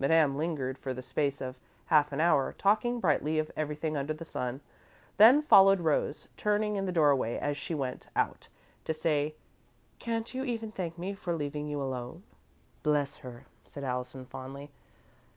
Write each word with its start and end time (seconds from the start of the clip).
Madame 0.00 0.36
lingered 0.36 0.76
for 0.76 0.92
the 0.92 1.02
space 1.02 1.40
of 1.40 1.56
half 1.86 2.10
an 2.10 2.20
hour, 2.20 2.52
talking 2.58 2.98
brightly 2.98 3.38
of 3.38 3.48
everything 3.56 3.96
under 3.96 4.12
the 4.12 4.24
sun, 4.24 4.60
then 5.18 5.40
followed 5.40 5.78
Rose, 5.82 6.26
turning 6.36 6.74
in 6.74 6.84
the 6.84 6.90
doorway 6.90 7.36
as 7.38 7.56
she 7.56 7.76
went 7.76 8.08
out, 8.16 8.48
to 8.84 8.92
say: 8.92 9.36
"Can't 10.00 10.34
you 10.34 10.42
even 10.42 10.72
thank 10.72 10.98
me 10.98 11.14
for 11.14 11.32
leaving 11.36 11.68
you 11.68 11.80
alone?" 11.80 12.24
"Bless 12.82 13.18
her," 13.18 13.46
said 13.66 13.84
Allison, 13.84 14.26
fondly. 14.26 14.72